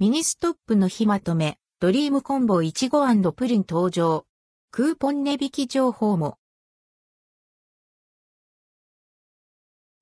[0.00, 4.26] ミニストップの日まとめ、ドリームコンボいちごプリン登場。
[4.70, 6.38] クーポン値引き情報も。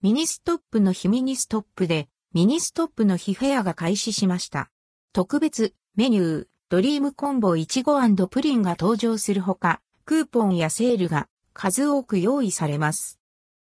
[0.03, 4.71] ミニストップの日ミニストップで、ミニストップの日フェアが開始しました。
[5.15, 13.19] 特別メニュー、ドリームコンボいちごプリンが登場するほか、クーポンやセールが数多く用意されます。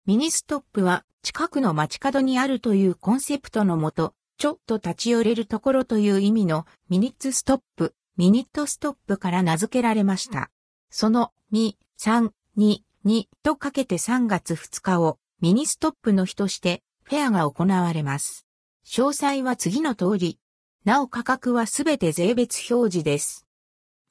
[0.07, 10.51] ミニストップは近くの街角にあるというコンセプトのもと、ちょっと立ち寄れるところという意味のミニッツストップ、ミニットストップから名付けられました。
[10.91, 18.45] その2、3、2、2とかけて3月2日をミニストップの日としてフェアが行われます。
[18.85, 20.39] 詳細は次の通り。
[20.85, 23.47] なお価格はすべて税別表示です。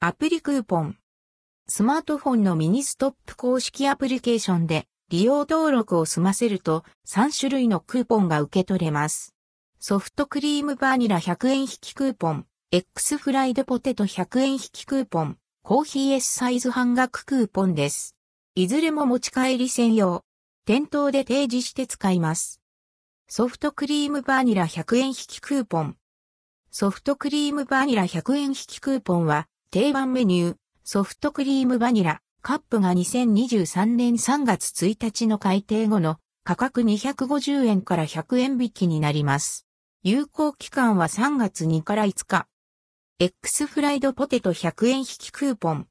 [0.01, 0.97] アプリクーポン。
[1.69, 9.36] スマートフォンのミニストップ公式アプリケーションで利用登録を済ませると3種類のクーポンが受け取れます。
[9.79, 18.15] ソフトクリームバニラ100円引きクーポン、X フライドポテト100円引きクーポン、コーヒー S サイズ半額クーポンです。
[18.55, 20.23] いずれも持ち帰り専用。
[20.65, 22.59] 店頭で提示して使います。
[23.27, 25.95] ソフトクリームバニラ100円引きクーポン。
[26.71, 39.66] ソフトクリームバニラ100円引きクーポンは定番メニュー、ソフトクリームバニラ、カップが2023年3月1日の改定後の価格250円から100円引きになります。
[40.03, 42.47] 有効期間は3月2から5日。
[43.19, 45.87] X フライドポテト100円引きクーポン。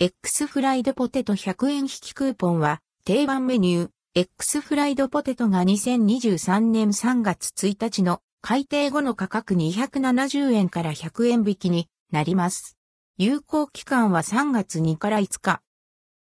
[0.00, 12.76] X フライドポテト100円引きクーポンは定番メニュー X フライドポテトが2023年3月1日の改定後の価格270円から100円引きになります。
[13.18, 15.62] 有効期間は3月2から5日。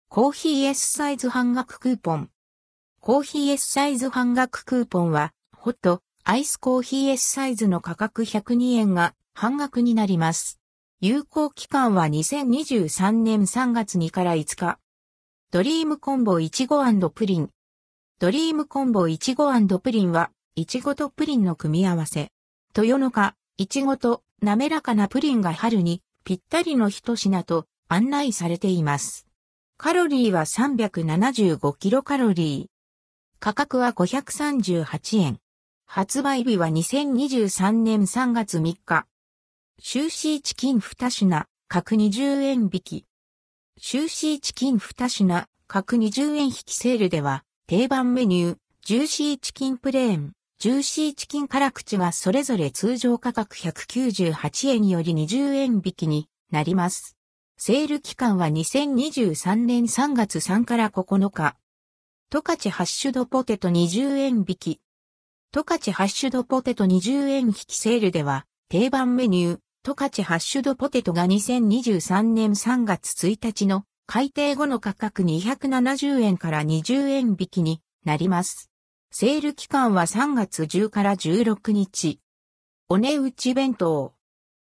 [0.09, 2.31] コーヒー S サイズ半額クーポン。
[3.00, 10.57] コーヒー S サイズ半額クーポンは、ホット、アイスコーヒー S サイズの価格102円が半額になります。
[11.02, 14.79] 有効期間は2023年3月2から5日。
[15.51, 17.50] ドリームコンボいちごプリン。
[18.19, 22.29] ドリームコンボいちごプリンは、いちごとプリンの組み合わせ。
[22.73, 29.28] 豊のか、いちごと滑らかなプリンが春にぴったりの一品と案内されています。
[29.78, 33.40] カロリーは375キロカロリー。
[33.41, 35.42] 価格は538円。
[35.95, 39.05] 発売日は2023年3月3日。
[39.79, 43.05] ジューシーチキン2品、各20円引き。
[43.78, 57.17] ジューシーチキン2品、各20円引きセールでは、定番メニュー、ジューシーチキンプレーン、ジューシーチキン辛口がそれぞれ通常価格198円より20円引きになります。
[57.57, 61.55] セール期間は2023年3月3から9日。
[62.31, 64.79] 十勝ハッシュドポテト20円引き。
[65.53, 78.72] トカチハッシュドポテト20円引きセールでは、定番メニュー、トカチハッシュドポテトが2023年3月1日の改定後の価格270円から20円引きになります。
[79.12, 82.20] セール期間は3月10から16日。
[82.90, 84.16] お値打ち弁当。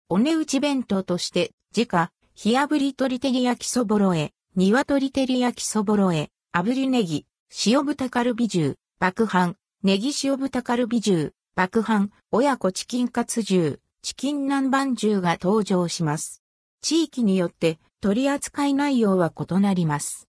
[0.10, 7.26] お値打ち弁当として、自家、火炙り鶏照り焼きそぼろえ、鶏照り焼きそぼろえ、炙りネギ、
[7.66, 16.42] 塩豚カルビ重、爆飯、ネギ塩豚カルビ重、爆飯、親子チキンカツ重、チキン南蛮重が登場します。
[16.82, 20.28] 地域によって取り扱い内容は異なります。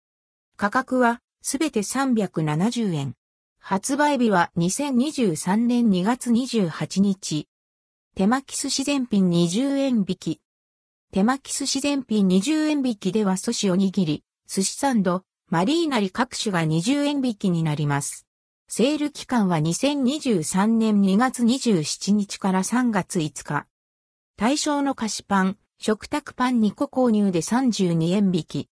[0.56, 3.15] 価格はすべて370円。
[3.59, 7.49] 発売日は2023年2月28日。
[8.15, 10.41] 手巻き寿司全品20円引き。
[11.10, 18.28] 手巻き寿司全品20円引きでは寿司おにぎり、寿司サンド、マリーナリ各種が20円引きになります。
[18.72, 23.66] セール期間は2023年2月27日から3月5日。
[24.36, 28.69] 対象の菓子パン、食卓パン2個購入で32円引き。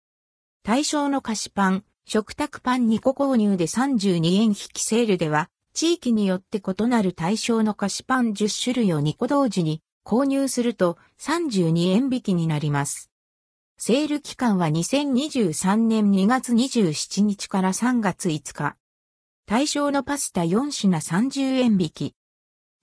[0.62, 13.10] 対象の菓子パン、食卓パン2個購入で32円引きセールでは、地域によって異なる対象の菓子パン10種類を2個同時に購入すると32円引きになります。
[13.80, 18.78] セール期間は2023年2月27日から3月5日。
[19.50, 22.16] 対象のパスタ4品30円引き。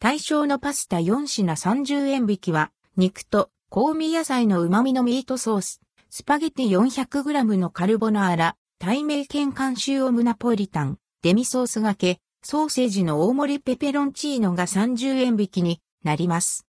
[0.00, 16.66] 対象のパスタ4品30円引きは、肉と香味野菜の旨味のミートソース、スパゲティ 400g のカルボナーラ、対名犬監修オムナポリタン、デミソースがけ、ソーセージの大盛りペペロンチーノが30円引きになります。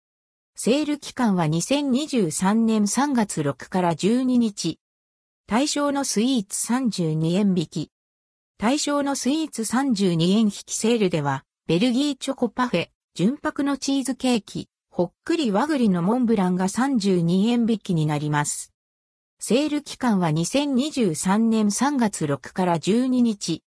[0.56, 4.78] セール期間は2023年3月6から12日。
[5.48, 7.92] 対象のスイーツ32円引き。
[8.62, 18.74] 対象のスイーツ32円引きセールでは、ベルギーチョコパフェ、純白のチーズケーキ、ほっくり和栗のモンブランが32円引きになります。
[19.40, 23.64] セール期間は2023年3月6から12日。